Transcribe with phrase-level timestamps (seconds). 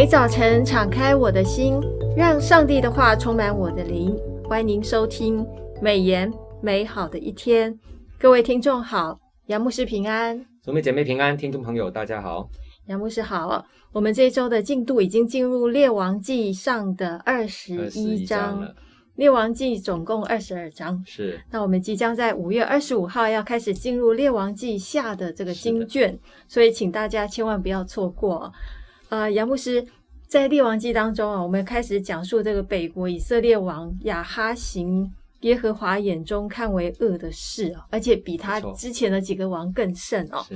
[0.00, 1.78] 每早晨敞开我的心，
[2.16, 4.16] 让上帝的话充满我的灵。
[4.48, 5.46] 欢迎收听
[5.78, 7.78] 美言美好的一天，
[8.18, 12.48] 各位听众好，杨牧师平安，姊妹姐妹平安，听众朋友大家好，
[12.86, 13.62] 杨牧师好。
[13.92, 18.66] 我们这一周的进度已经进入列王记上的二十一章，
[19.16, 21.38] 列王记总共二十二章，是。
[21.50, 28.50] 那我们即将在五月二十五号要开始进入列王记下的这个经卷，所以请大家千万不要错过。
[29.10, 29.84] 呃，杨牧师
[30.28, 40.46] 在《列王记》当中啊，我们开始讲述这个北国以色列王亚哈行耶和华眼中看为恶的事啊，而且比他之前的几个王更甚哦。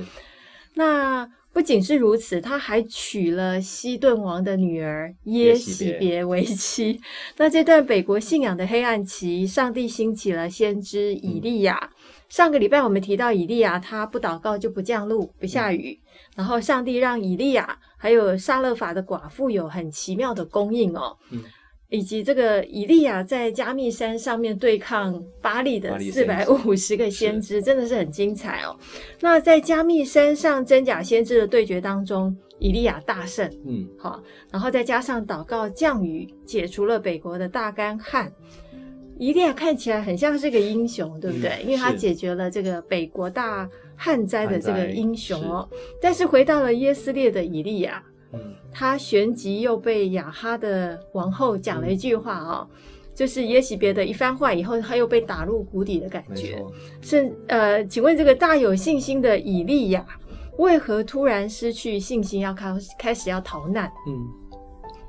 [0.75, 7.01] 那不仅是如此，他还娶了西顿王的女儿耶喜别为妻。
[7.35, 11.77] 那这段北国信仰的黑暗期，上帝兴起了先知以利亚。
[11.77, 11.89] 嗯
[12.27, 21.41] 上个礼拜我们提到以利亚，他不祷告就不降露不下雨，嗯、然后上帝让以利亚还有沙勒法的寡妇有很奇妙的供应哦，嗯、
[21.89, 28.77] 以及这个以利亚在加密山上面对抗巴利的四百五十个先知，真的是很精彩哦。
[29.19, 38.31] 那在加密山上真假先知的对决当中，以利亚大胜，嗯，好，然后再加上祷告降雨，解除了北国的大干旱。
[39.17, 41.53] 以利亚看起来很像是个英雄，对不对？
[41.63, 45.67] 嗯、因为他解决了这个北国大旱灾的这个英雄哦。
[45.71, 48.39] 是但是回到了耶斯列的以利亚，嗯，
[48.71, 52.77] 他旋即又被雅哈的王后讲了一句话哦，嗯、
[53.13, 56.63] 就是耶洗别的一番话以后，他又被打入谷底的感觉。
[57.01, 60.05] 是呃，请问这个大有信心的以利亚，
[60.57, 63.91] 为何突然失去信心，要开开始要逃难？
[64.07, 64.27] 嗯。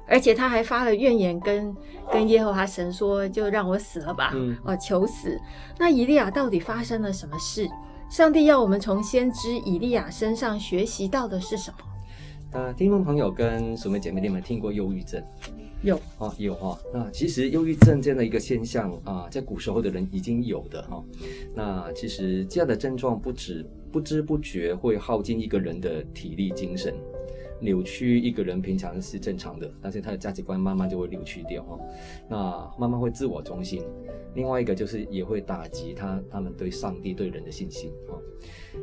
[0.09, 1.77] 而且他还发了怨言跟，跟
[2.13, 5.37] 跟耶和华神说：“就让我死了吧，嗯、哦，求死。”
[5.81, 7.69] 那以利亚到底发生了什么事？
[8.09, 11.79] 上帝要我们从先知以利亚身上学习到的是什么？
[12.53, 15.23] 那，听众朋友跟姊妹姐妹，你们听过忧郁症？
[15.83, 16.79] 有啊，有哈。
[16.95, 21.05] 那其实忧郁症这样的一个现象啊，在古时候的人已经有的哈。
[21.55, 26.95] 那其实这样的症状不止不知不觉会耗尽一个人的体力精神。
[27.61, 31.79] 扭曲一个人平常是正常的，但是他的价值观慢慢就会扭曲掉哈，
[32.29, 33.83] 那慢慢会自我中心。
[34.35, 38.19] 另外一个就是也会打击他他们对上帝对人的信心哈。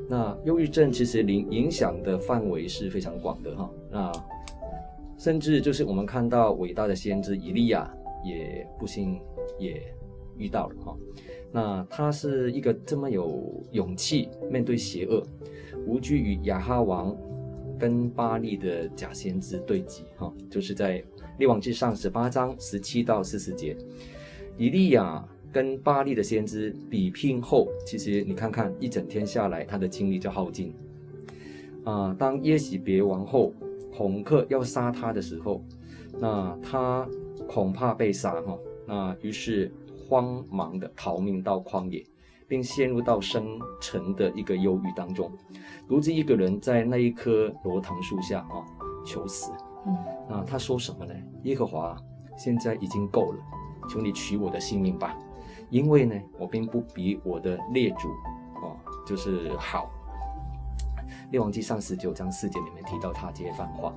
[0.10, 3.70] 那忧郁症其实影影响的范围是非常广的哈。
[3.92, 4.12] 那
[5.18, 7.88] 甚至就是我们看到伟大的先知以利亚
[8.26, 9.20] 也不幸
[9.60, 9.82] 也
[10.36, 10.98] 遇到了哈。
[11.52, 15.22] 那他是一个这么有勇气面对邪恶，
[15.86, 17.16] 无惧与亚哈王。
[17.80, 21.04] 跟巴力的假先知对击，哈，就是在
[21.40, 23.76] 列王记上十八章十七到四十节，
[24.58, 30.74] 以利亚跟巴力的先知比拼后，其实你看看一整天下来，他的精力就耗尽。
[31.84, 33.54] 啊，当耶洗别王后
[33.92, 35.64] 恐吓要杀他的时候，
[36.20, 37.08] 那他
[37.48, 38.58] 恐怕被杀，哈，
[38.88, 39.72] 那于是
[40.08, 42.06] 慌忙的逃命到旷野。
[42.48, 43.46] 并陷入到深
[43.82, 45.32] 沉的一个忧郁当中，
[45.88, 48.64] 独自一个人在那一棵罗藤树下啊
[49.06, 49.52] 求死。
[49.86, 49.98] 嗯，
[50.30, 51.14] 那他说什么呢？
[51.44, 51.98] 耶和华，
[52.38, 53.40] 现在已经够了，
[53.90, 55.18] 求你取我的性命吧，
[55.70, 58.08] 因为呢，我并不比我的列祖
[58.66, 59.90] 啊就是好。
[61.32, 63.94] 列王记上十九章四节里面提到他这一番话，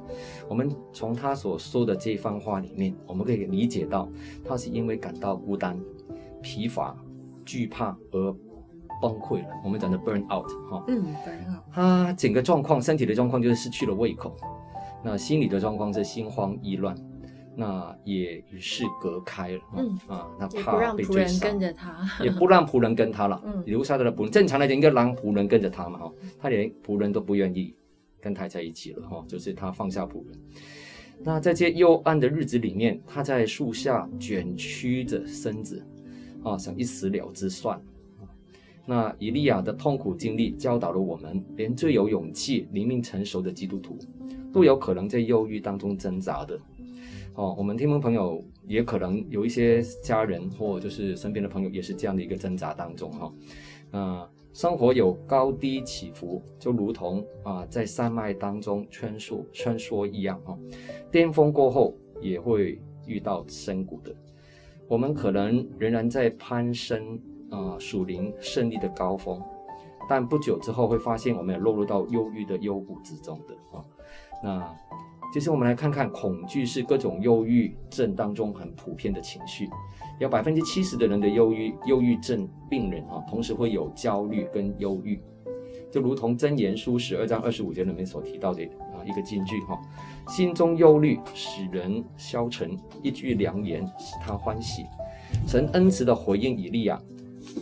[0.48, 4.08] 我们从他所说的这一番话里面，我们可以理解到，
[4.42, 5.78] 他是因为感到孤单、
[6.42, 6.96] 疲乏、
[7.46, 8.36] 惧怕而。
[8.98, 14.34] 崩溃了，我们讲的 burn out 哈，嗯，burn out，他整个状况，身体的状况就是失去了胃口，
[15.04, 16.96] 那心理的状况是心慌意乱，
[17.54, 27.74] 那也与世隔开了，嗯啊，那怕被追杀，跟着他，也不让仆人跟他了，嗯，留下来的仆人，正常来讲应该让仆人跟着他嘛，哈，他连仆人都不愿意
[28.18, 30.40] 跟他在一起了，哈，就是他放下仆人，
[31.22, 35.86] 那在这幽暗的日子里面，他在树下卷曲着身子，
[36.46, 37.80] 啊，想一死了之算。
[38.86, 43.98] 那以利亚的痛苦经历教导了我们，连最有勇气、灵命成熟的基督徒，
[44.53, 46.56] 都有可能在忧郁当中挣扎的。
[47.34, 53.32] 哦，我们听众朋友也可能有一些家人或就是身边的朋友，也是这样的一个挣扎当中哈。
[53.91, 60.56] 那生活有高低起伏，就如同啊在山脉当中穿梭穿梭一样哈。
[61.10, 61.92] 巅峰过后
[62.22, 64.15] 也会遇到深谷的，
[64.88, 67.21] 我们可能仍然在攀升。
[67.48, 69.41] 啊，属灵胜利的高峰，
[70.09, 73.84] 但不久之后会发现，我们也落入到忧郁的幽谷之中的啊。
[74.42, 74.77] 那
[75.33, 79.68] 其实我们来看看，恐惧是各种忧郁症当中很普遍的情绪，
[80.18, 85.22] 有百分之七十的人的忧郁忧郁症病人啊，同时会有焦虑跟忧郁，
[85.88, 88.68] 就如同箴言书十二章二十五节里面所提到的，
[89.06, 89.80] 一个金句哈，
[90.28, 94.84] 心中忧虑使人消沉，一句良言使他欢喜。
[95.47, 97.00] 神恩慈的回应以利亚，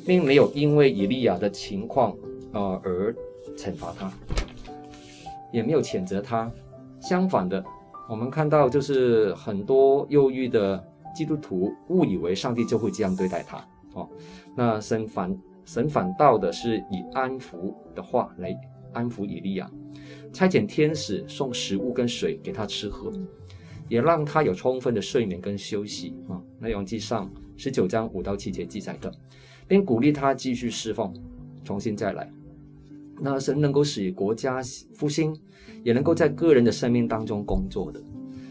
[0.07, 2.11] 并没有因为以利亚的情况
[2.53, 3.17] 啊、呃、而
[3.57, 4.13] 惩罚他，
[5.53, 6.51] 也没有谴责他。
[7.01, 7.63] 相反的，
[8.09, 10.83] 我们看到就是很多忧郁的
[11.15, 13.59] 基督徒误以为上帝就会这样对待他
[13.93, 14.09] 哦。
[14.57, 15.37] 那神反
[15.67, 18.55] 神反倒的是以安抚的话来
[18.93, 19.71] 安抚以利亚，
[20.35, 23.13] 差遣天使送食物跟水给他吃喝，
[23.89, 26.43] 也让他有充分的睡眠跟休息啊。
[26.59, 29.11] 那列王记上十九章五到七节记载的，
[29.69, 31.15] 并鼓励他继续侍奉，
[31.63, 32.29] 重新再来。
[33.21, 34.61] 那神能够使国家
[34.93, 35.33] 复兴，
[35.85, 38.03] 也能够在个人的生命当中工作的，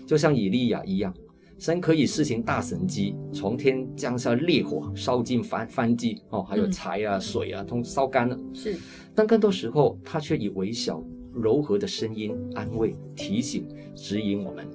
[0.07, 1.13] 就像以利亚一样，
[1.59, 8.39] 神可以施行大神机，从天降下烈火，烧尽燔燔祭哦，还有柴啊、水啊，都烧干了。
[8.53, 8.77] 是，
[9.13, 11.03] 但更多时候，他却以微小
[11.33, 14.67] 柔和的声音安慰、提醒、指引我们。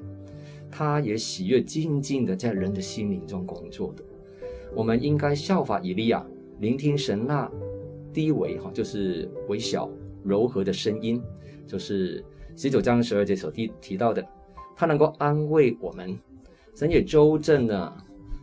[0.71, 4.05] 他也喜悦静静的在人的心灵中工作的。
[4.75, 6.25] 我们应该效法以利亚，
[6.61, 7.51] 聆听神那。
[8.11, 9.89] 低微哈，就是微小
[10.25, 11.23] 柔和的声音，
[11.69, 12.25] 就是
[12.57, 14.27] 十九章十二节所提提到的，
[14.75, 16.19] 他能够安慰我们。
[16.75, 17.97] 神也纠正了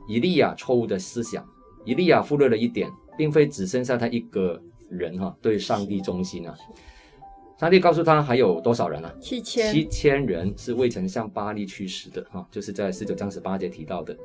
[0.07, 1.45] 以利亚错误的思想。
[1.83, 6.55] 以利亚忽略了一点，并非只剩下他一个人哈，对上帝忠心啊。
[7.59, 9.13] 上帝告诉他还有多少人啊？
[9.19, 14.15] 七千，七千人是未曾向巴力去世的哈，就是在十九章十八节提到的。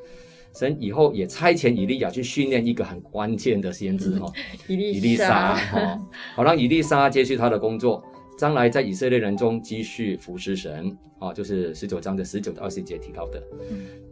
[0.53, 4.27] 神以后也差遣以利亚去训练一个很关键的先知哈，
[4.67, 8.03] 以利沙哈，好让以利沙接续他的工作，
[8.37, 13.41] 将来在以色列人中继续服侍神啊，就是十九章的十九到二十节提到的。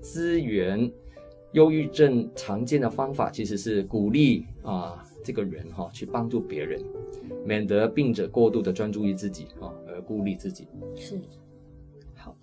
[0.00, 0.88] 资源
[1.54, 6.82] 忧郁症常见的方法其实是鼓励啊这个人哈去帮助别人，
[7.44, 10.66] 免得病者过度的专注于自己啊而孤立自己。
[10.96, 11.20] 是。
[12.14, 12.34] 好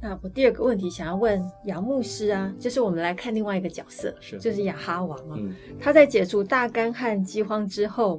[0.00, 8.18] 那我第二个问题想要问杨牧师啊，就是我们来看另外一个角色，是就是亚哈王啊，嗯、他在解除大干旱饥荒之后，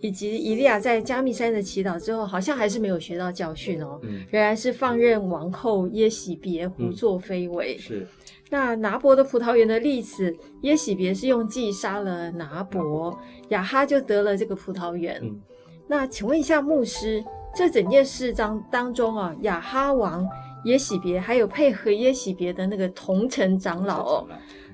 [0.00, 7.76] 以及以利亚在加密山的祈祷之后，好像还是没有学到教训哦，嗯、仍然是放任王后耶喜别胡作非为。
[7.76, 8.06] 嗯、是。
[8.50, 13.18] 那拿伯的葡萄园的例子，耶洗别是用计杀了拿伯，
[13.48, 15.18] 亚哈就得了这个葡萄园。
[15.22, 15.40] 嗯、
[15.86, 17.24] 那请问一下牧师，
[17.54, 20.28] 这整件事当当中啊，亚哈王。
[20.64, 24.28] 耶洗别还有配合耶洗别的那个同城长老哦，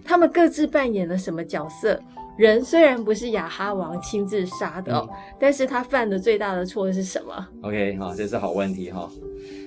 [0.05, 1.97] 他们各自扮演了什么角色？
[2.37, 9.09] 人虽然不是亚哈王亲自杀的哦，嗯、但是他犯的最大的错是什么？OK 哈，这是好问题哈。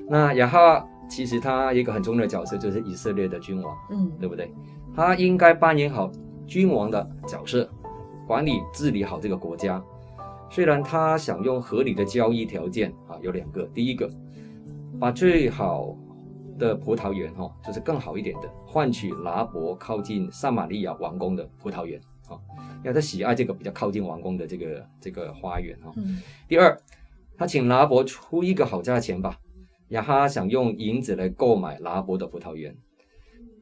[0.09, 4.53] 那亚哈其实他一个很重要的角色就是以色列的君王，嗯，对不对？
[4.95, 6.09] 他应该扮演好
[6.47, 7.69] 君王的角色，
[8.27, 9.83] 管理治理好这个国家。
[10.49, 14.09] 虽然他想用合理的交易条件啊，有两个，第一个
[14.99, 15.97] 把最好。
[16.59, 21.97] 的葡萄园哈，就是更好一点的，换取拿伯靠近撒玛利亚王宫的葡萄园
[22.27, 22.35] 啊，
[22.83, 25.93] 因为他喜爱这个比较靠近王宫的这个这个花园哈。
[25.95, 26.77] 嗯、第二，
[27.37, 29.39] 他请拿伯出一个好价钱吧，
[29.89, 32.75] 亚哈想用银子来购买拿伯的葡萄园，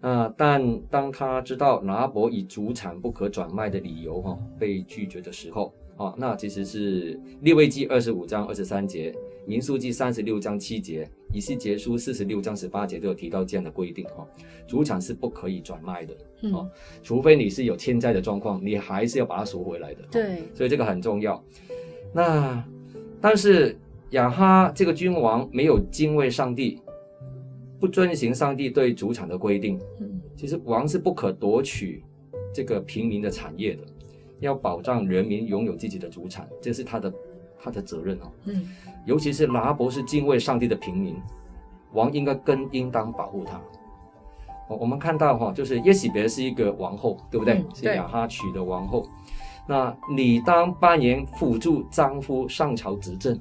[0.01, 9.13] 啊，但当他知道拿伯以主产不可转卖的理由哈被拒绝的时候，啊，那其实是列位记二十五章二十三节。
[9.47, 14.28] 民数记三十六章七节，以西结书四十六章十八节都有提到这样的规定哈，
[14.68, 16.69] 主产是不可以转卖的，嗯，
[17.02, 20.02] 除非你是有欠债的状况，你还是要把它赎回来的。
[20.11, 21.42] 对，所以这个很重要。
[22.13, 22.61] 那
[23.21, 23.80] 但是
[24.11, 26.81] 亚哈这个君王没有敬畏上帝，
[27.80, 29.80] 不遵行上帝对主产的规定。
[29.99, 32.04] 嗯，其实王是不可夺取
[32.54, 33.83] 这个平民的产业的，
[34.40, 37.14] 要保障人民拥有自己的主产，这是他的。
[37.59, 38.69] 他的责任哦，嗯，
[39.07, 41.16] 尤其是拿伯是敬畏上帝的平民，
[41.92, 43.59] 王应该更应当保护他。
[44.69, 47.56] 我我们看到哈，就是耶洗别是一个王后，对不对？
[47.56, 49.07] 嗯、对，是亚哈娶的王后。
[49.68, 53.38] 那你当扮演辅助丈夫上朝执政，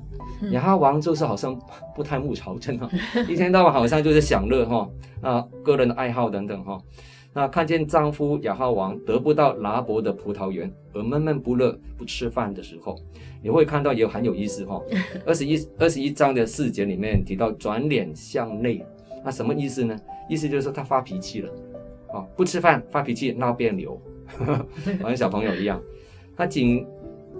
[0.50, 1.56] 亚哈王就是好像
[1.94, 2.90] 不太慕朝政哈，
[3.28, 4.88] 一天到晚好像就是享乐哈，
[5.20, 6.78] 啊，个人的爱好等等哈。
[7.32, 12.96] 那看见丈夫亚哈王得不到拿伯的葡萄园而闷闷不乐不吃饭的时候，
[13.42, 14.82] 你会看到也很有意思哈。
[15.26, 18.84] 二十一二十一章的四节里面提到转脸向内，
[19.22, 19.94] 那什么意思呢？
[20.28, 21.50] 意思就是说他发脾气了，
[22.12, 24.00] 啊，不吃饭发脾气闹别扭，
[25.02, 25.80] 好像小朋友一样。
[26.36, 26.86] 他仅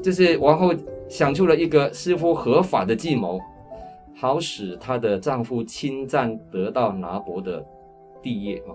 [0.03, 0.75] 就是王后
[1.09, 3.41] 想出了一个似乎合法的计谋，
[4.15, 7.65] 好使她的丈夫侵占得到拿伯的
[8.23, 8.75] 地业啊。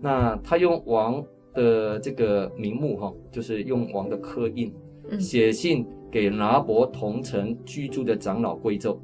[0.00, 4.72] 那她用王的这个名目哈，就是用王的刻印，
[5.18, 8.96] 写信给拿伯同城居住的长老贵胄，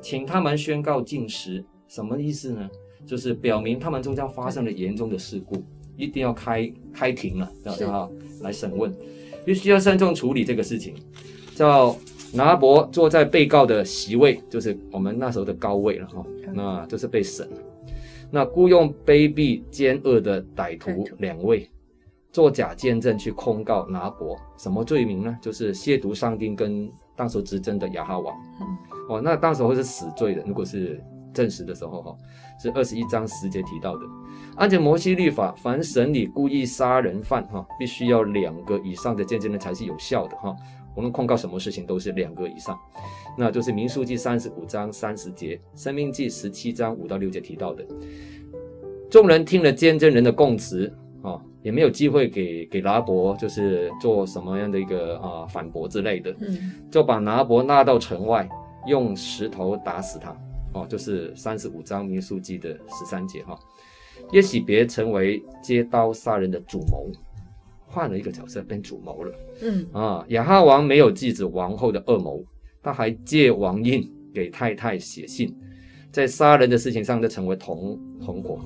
[0.00, 2.68] 请他们宣告禁食，什么意思呢？
[3.04, 5.56] 就是表明他们中间发生了严重的事故，
[5.96, 8.12] 一定要开开庭了，然后
[8.42, 8.94] 来审问，
[9.48, 10.94] 必须要慎重处理这个事情。
[11.54, 11.96] 叫
[12.34, 17.48] 拿伯坐在被告的席位，就是我们那时候的高位了哈，那就是被审。
[18.30, 21.66] 那雇佣卑鄙奸恶的歹徒两位。
[22.30, 25.38] 作假见证去控告拿伯，什么罪名呢？
[25.40, 28.36] 就是亵渎上帝跟当时执政的亚哈王。
[29.08, 30.44] 哦，那当时会是死罪的。
[30.46, 32.16] 如果是证实的时候，哈，
[32.60, 34.04] 是二十一章十节提到的。
[34.56, 40.54] 按照摩西律法，凡审理故意杀人犯，哈，必须要两个以上的见证人才是有效的，哈。
[40.94, 42.76] 我们控告什么事情都是两个以上，
[43.36, 47.86] 那就是民数记三十五章三十节，生命记十七章五到六节提到的。
[49.08, 50.92] 众人听了见证人的供词。
[51.20, 58.48] 啊，也没有机会给给拿伯，就是做什么样的一个啊反驳之类的，嗯，就把拿伯拉到城外，
[58.86, 60.32] 用石头打死他。
[60.78, 63.58] 哦，就是三十五章民数记的十三节哈。
[64.32, 67.10] 耶喜别成为接刀杀人的主谋，
[67.86, 69.32] 换了一个角色变主谋了。
[69.62, 72.44] 嗯啊，亚哈王没有制止王后的恶谋，
[72.82, 75.54] 他还借王印给太太写信，
[76.10, 78.58] 在杀人的事情上就成为同同伙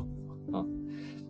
[0.52, 0.64] 啊。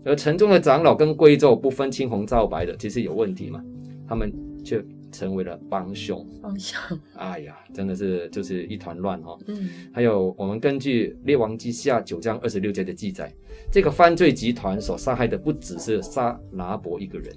[0.05, 3.62] 而城中的长老跟贵胄不分青红皂白的，其实有问题嘛？
[4.09, 4.33] 他们
[4.65, 6.26] 却成为了帮凶。
[6.42, 9.38] 帮凶，哎呀，真的是就是一团乱哈。
[9.47, 13.33] 嗯，还有我们根据列王记下九章二十六节的记载，
[13.71, 17.33] 这个犯罪集团所杀害的不只是杀拿伯一个人，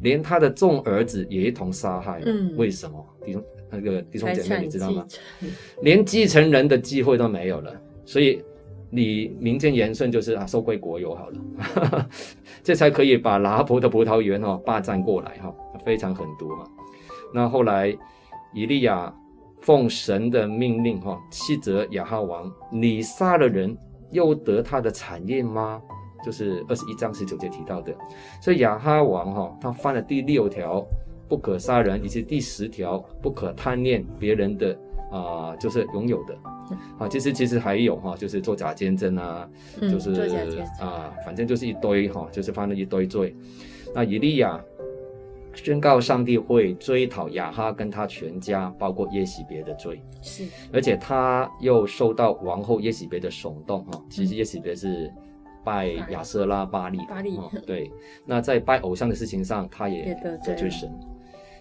[0.00, 2.22] 连他的众儿子也一同杀害。
[2.24, 3.04] 嗯，为什么？
[3.26, 5.06] 弟兄那个弟兄姐妹，你知道吗？
[5.82, 7.74] 连继承人的机会都没有了，
[8.06, 8.40] 所以。
[8.90, 12.08] 你名正言顺就是啊，收归国有好了，
[12.64, 16.64] 这才可以把拿伯的葡萄园哈霸占过来哈，非常狠毒哈。
[17.32, 17.96] 那后来
[18.52, 19.12] 以利亚
[19.60, 23.76] 奉神的命令哈，斥责亚哈王，你杀了人
[24.10, 25.82] 又得他的产业吗？
[26.24, 27.94] 就是二十一章十九节提到的。
[28.40, 30.84] 所以亚哈王哈，他犯了第六条
[31.28, 34.72] 不可杀人，以及第十条不可贪恋别人的
[35.10, 36.34] 啊、呃，就是拥有的。
[36.98, 39.48] 啊，其实其实还有哈，就是做假见证啊，
[39.80, 40.10] 嗯、就是
[40.80, 43.34] 啊，反正就是一堆哈，就是犯了一堆罪。
[43.94, 44.60] 那以利亚
[45.54, 50.00] 宣告上帝会追讨亚哈跟他全家，包括耶洗别的罪。
[50.22, 54.04] 是，而且他又受到王后耶洗别的耸动哈。
[54.08, 55.12] 其实耶洗别是
[55.64, 57.90] 拜亚瑟拉巴力，巴力对。
[58.24, 60.14] 那在拜偶像的事情上，他也
[60.44, 60.90] 得罪神。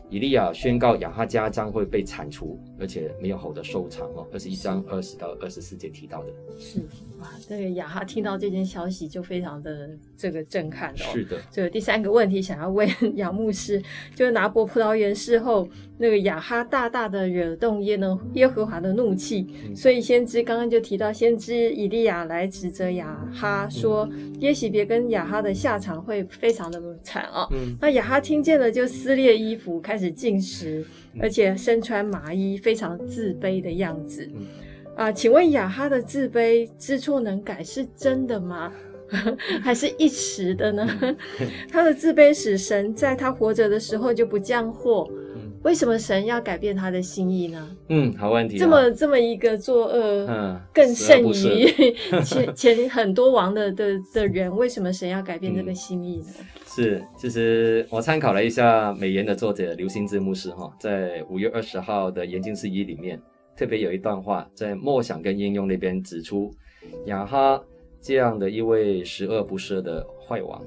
[0.10, 4.26] 以利亚宣告亚哈家将会被铲除，而且没有好的收场哦。
[4.32, 6.30] 二十一章二十到二十四节提到的。
[6.58, 6.80] 是
[7.20, 11.12] 哇，这个雅哈听到这件消息就非常的这个震撼哦。
[11.12, 11.38] 是的。
[11.52, 13.82] 这个第三个问题想要问杨牧师，
[14.16, 15.68] 就是拿伯葡萄园事后，
[15.98, 27.48] 那个雅哈大大的惹动耶呢耶和华的怒气，嗯、所以先知刚刚就提到，先知以利亚来指责雅哈说，嗯、耶洗别跟雅哈的下场会非常的惨啊、哦。
[27.52, 27.76] 嗯。
[27.82, 29.98] 那雅哈听见了就撕裂衣服开。
[29.98, 30.86] 开始进食，
[31.20, 34.30] 而且身穿麻衣，非常自卑的样子。
[34.98, 38.74] 啊，请问雅哈的自卑知错能改是真的吗？
[39.64, 40.86] 还是一时的呢？
[41.72, 45.10] 他的自卑使神在他活着的时候就不降祸。
[45.64, 47.78] 为什么神要改变他的心意呢？
[47.90, 48.58] 嗯，好问题。
[48.58, 56.28] 这么这么一个作恶，嗯，更甚于 前前很多王的的的人，为什么神要改变这个心意呢？
[56.66, 63.20] 是，其实我参考了一下美言的作者刘兴志牧师哈，在五月二十号的研经释一里面，
[63.58, 66.52] 特别有一段话在默想跟应用那边指出，
[67.08, 67.62] 雅哈
[68.00, 70.62] 这样的一位十恶不赦的坏王。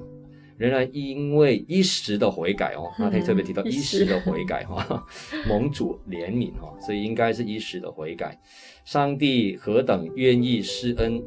[0.61, 5.03] 仍然因为一时的悔改哦，那他特别提到一时的悔改哈，
[5.49, 8.39] 盟主怜悯哈，所以应该是一时的悔改。
[8.85, 11.19] 上帝何等愿意施恩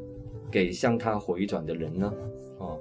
[0.53, 2.15] 给向他回转的人呢？
[2.59, 2.79] 哦，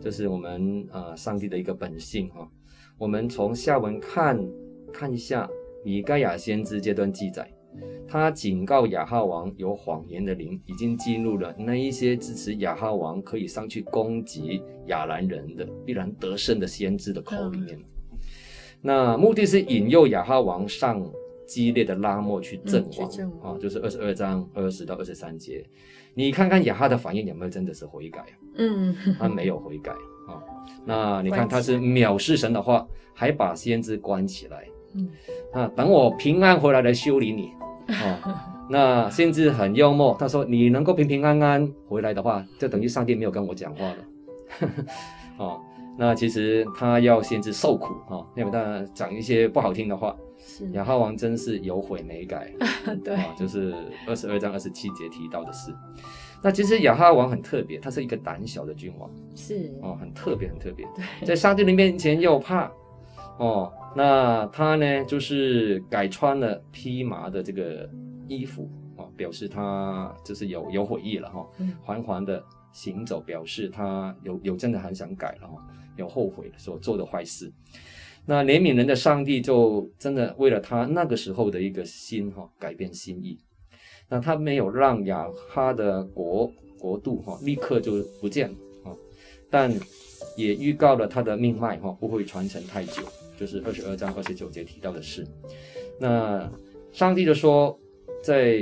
[0.00, 2.50] 这是我们呃上帝的一个本性哈。
[2.98, 4.44] 我们从下文看
[4.92, 5.48] 看一下
[5.84, 7.48] 米盖亚先知这段记载。
[8.08, 17.78] 他警告亚哈王，有谎言的灵已经进入了那一些支持亚哈王可以上去攻击亚兰人的必然得胜的先知的口里面。
[17.78, 18.18] 嗯、
[18.82, 21.02] 那目的是引诱亚哈王上
[21.46, 25.64] 激烈的拉莫去阵亡、嗯、啊，就是二十二章二十到二十三节。
[26.14, 28.22] 你看看亚哈的反应有没有真的是悔改？
[28.56, 29.92] 嗯，他没有悔改
[30.28, 30.36] 啊。
[30.84, 34.68] 那你看他是藐视神的话，还把先知关起来。
[34.94, 35.08] 嗯，
[35.52, 37.50] 啊，等我平安回来来修理你。
[37.88, 38.34] 哦，
[38.68, 43.96] 那先知很幽默，他说：“你能够平平安安回来的话，就等于上帝没有跟我讲话了。”
[45.38, 45.60] 哦，
[45.98, 50.14] 那其实他要先知受苦哈，要不当然讲一些不好听的话。
[50.44, 52.52] 是亚哈王真是有悔没改，
[53.04, 53.72] 对，就是
[54.08, 55.72] 二十二章二十七节提到的事。
[56.42, 60.84] 那其实亚哈王很特别，他是一个胆小的君王，是哦，很特别，很特别。
[60.96, 62.68] 对，在上帝的面前又怕
[63.38, 67.88] 哦，那他呢，就是改穿了披麻的这个
[68.28, 71.46] 衣服哦，表示他就是有有悔意了哈，
[71.82, 75.54] 缓缓的行走，表示他有有真的很想改了哈，
[75.96, 77.52] 有后悔所做的坏事。
[78.24, 83.36] 那怜悯人的上帝就真的为了他那个时候的一个心哈，改变心意。
[84.08, 88.94] 那他没有让亚哈的国国度哈立刻就不见了啊，
[89.50, 89.72] 但
[90.36, 93.02] 也预告了他的命脉哈不会传承太久，
[93.42, 95.26] 就是二十二章二十九节提到的事。
[95.98, 96.48] 那
[96.92, 97.76] 上帝就说，
[98.22, 98.54] 在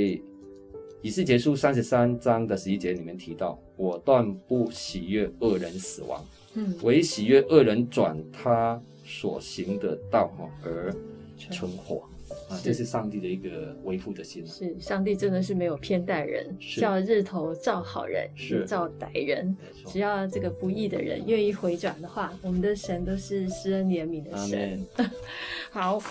[1.03, 8.81] 以斯结束三十三章的十一节里面提到，我断不喜悦恶人死亡，嗯，唯喜悦恶人转他。
[9.03, 10.95] 所行的道哈而
[11.37, 12.05] 存活
[12.49, 14.47] 啊，这是上帝的一个维护的心。
[14.47, 19.57] 是上帝真的是没有偏待人，叫日头照好人，也照歹人。
[19.87, 24.87] 只要这个不义的人愿意回转的话，我们的神都是施恩怜悯的神。
[25.71, 26.03] 好，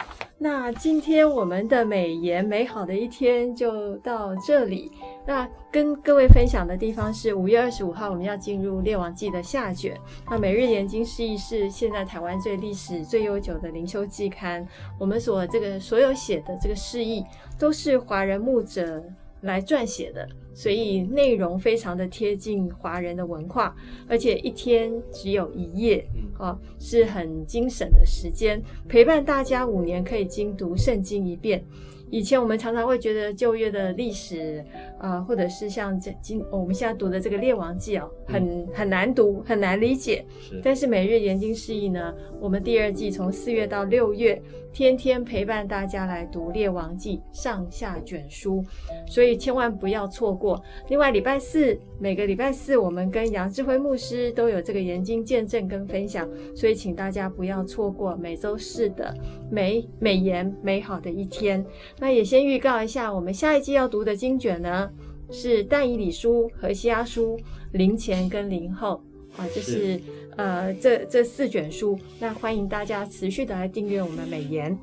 [0.42, 4.90] 那今天我们的美颜美好的一天就到这里。
[5.28, 10.00] 那跟各位分享的地方是五月二十五号，我们要进入《列王纪》的下卷。
[10.32, 14.66] 那每日研经释义是现在台湾最历史最悠久的灵修季刊。
[14.98, 17.22] 我们所这个所有写的这个释义
[17.60, 19.04] 都是华人牧者
[19.42, 20.26] 来撰写的，
[20.60, 23.74] 所以内容非常的贴近华人的文化，
[24.10, 26.06] 而且一天只有一页，
[26.38, 31.64] 啊，是很精省的时间，陪伴大家五年可以精读圣经一遍。
[32.12, 34.64] 以前我们常常会觉得旧约的历史，
[34.98, 40.26] 啊、呃，或者是像这今我们现在读的这个列王记哦，很很难读，很难理解。
[40.42, 40.60] 是。
[40.64, 48.64] 但是每日研经释义呢，我们第二季从四月到六月，天天陪伴大家来读列王记上下卷书，
[49.08, 50.62] 所以千万不要错过。
[50.88, 59.16] 另外礼拜四每个礼拜四我们跟杨智辉牧师都有这个研经见证跟分享，所以请大家不要错过每周四的
[59.52, 61.66] 美美言美好的一天。
[62.00, 64.90] 那也先预告一下，我们下一季要读的经卷呢，
[65.32, 67.40] 是但以理书、和西阿书、
[67.72, 69.02] 灵前跟灵后
[69.38, 70.02] 啊，就是，是
[70.38, 71.98] 呃这这四卷书。
[72.20, 74.78] 那欢迎大家持续的来订阅我们美言。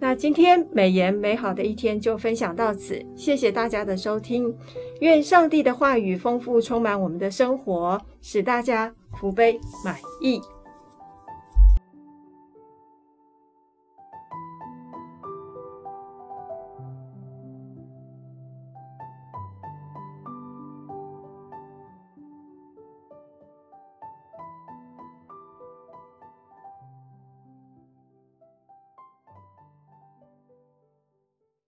[0.00, 4.52] 那今天美言美好的一天就分享到此，谢谢大家的收听。
[5.00, 10.40] 愿上帝的话语丰富充满我们的生活，使大家福杯满溢。